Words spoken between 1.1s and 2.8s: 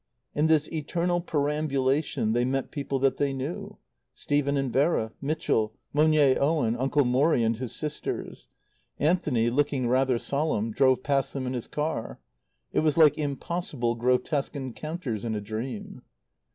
perambulation they met